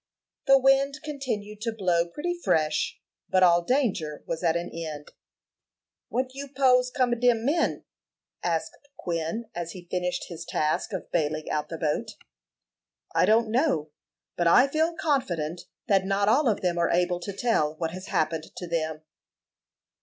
[0.47, 5.11] The wind continued to blow pretty fresh, but all danger was at an end.
[6.09, 7.85] "What you 'pose come ob dem men?"
[8.41, 12.13] asked Quin, as he finished his task of baling out the boat.
[13.13, 13.91] "I don't know;
[14.35, 18.07] but I feel confident that not all of them are able to tell what has
[18.07, 19.03] happened to them."